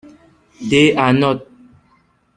[0.59, 1.45] They are not.